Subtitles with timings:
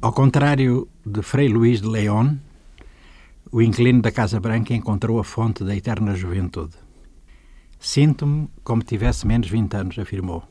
[0.00, 2.38] Ao contrário de Frei Luís de León,
[3.50, 6.76] o inquilino da Casa Branca encontrou a fonte da eterna juventude.
[7.80, 10.44] Sinto-me como tivesse menos 20 anos, afirmou.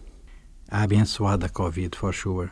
[0.69, 2.49] A abençoada Covid, for sure.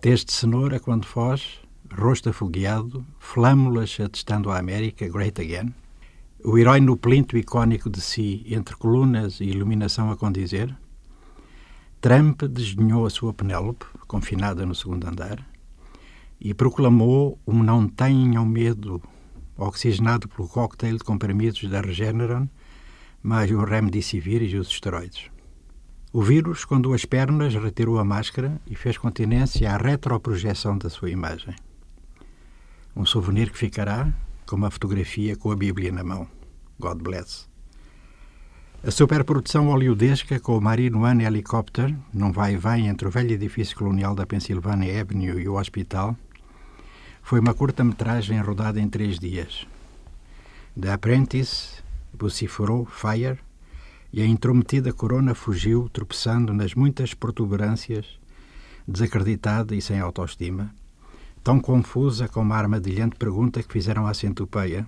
[0.00, 1.60] Desde cenoura quando foz,
[1.94, 5.74] rosto afogueado, flâmulas atestando a América, great again.
[6.42, 10.74] O herói no plinto icónico de si, entre colunas e iluminação a condizer.
[12.02, 15.38] Trump desdenhou a sua Penélope, confinada no segundo andar,
[16.40, 19.00] e proclamou um não tenham medo,
[19.56, 22.48] oxigenado pelo cocktail de comprimidos da Regeneron,
[23.22, 25.30] mais o Remdesivir e os esteroides.
[26.12, 31.08] O vírus, com duas pernas, retirou a máscara e fez continência à retroprojeção da sua
[31.08, 31.54] imagem.
[32.96, 34.12] Um souvenir que ficará
[34.44, 36.26] como a fotografia com a Bíblia na mão.
[36.80, 37.51] God bless.
[38.84, 43.30] A superprodução hollywoodesca com o Marine One Helicopter, num vai e vem entre o velho
[43.30, 46.16] edifício colonial da Pennsylvania Avenue e o hospital,
[47.22, 49.68] foi uma curta-metragem rodada em três dias.
[50.78, 51.80] The Apprentice
[52.12, 53.38] vociferou Fire
[54.12, 58.18] e a intrometida corona fugiu, tropeçando nas muitas protuberâncias,
[58.86, 60.74] desacreditada e sem autoestima,
[61.44, 64.84] tão confusa como a armadilhante pergunta que fizeram à centopeia,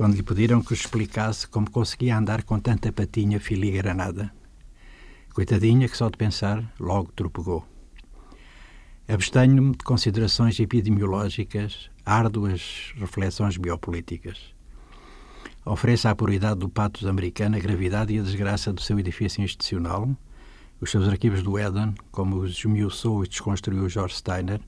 [0.00, 4.32] quando lhe pediram que explicasse como conseguia andar com tanta patinha filigranada.
[5.34, 7.66] Coitadinha que só de pensar logo tropegou.
[9.06, 14.54] Abstenho-me de considerações epidemiológicas, árduas reflexões biopolíticas.
[15.66, 20.08] Ofereço à puridade do patos americano a gravidade e a desgraça do seu edifício institucional,
[20.80, 24.62] os seus arquivos do Éden, como os esmiuçou e desconstruiu George Steiner,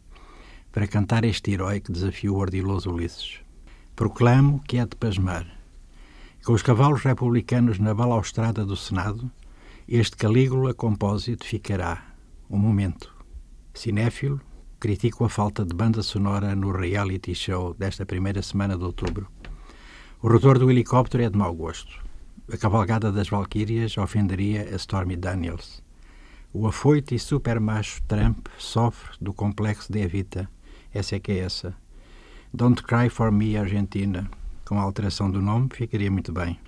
[0.70, 3.40] para cantar este herói que desafiou o ardiloso Ulisses.
[3.94, 5.46] Proclamo que é de pasmar.
[6.44, 9.30] Com os cavalos republicanos na balaustrada do Senado,
[9.86, 12.14] este Calígula compósito ficará
[12.48, 13.14] um momento
[13.74, 14.40] Cinéfilo,
[14.80, 19.28] critico a falta de banda sonora no reality show desta primeira semana de outubro.
[20.22, 22.02] O rotor do helicóptero é de mau gosto.
[22.50, 25.82] A cavalgada das Valquírias ofenderia a Stormy Daniels.
[26.52, 30.50] O afoito e supermacho Trump sofre do complexo de Evita.
[30.92, 31.81] Essa é que é essa.
[32.54, 34.30] Don't Cry for Me, Argentina.
[34.66, 36.60] Com a alteração do nome, ficaria muito bem.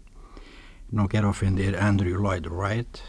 [0.90, 3.02] Não quero ofender Andrew Lloyd Wright,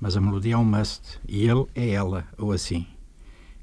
[0.00, 2.84] mas a melodia é um must, e ele é ela, ou assim.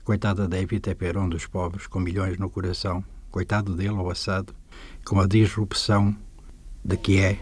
[0.06, 3.04] Coitada da Evita Peron dos pobres, com milhões no coração.
[3.30, 4.56] Coitado dele ao assado,
[5.04, 6.16] com a disrupção
[6.86, 7.38] de que é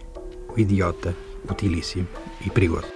[0.48, 1.14] o idiota,
[1.48, 2.08] utilíssimo
[2.44, 2.95] e perigoso.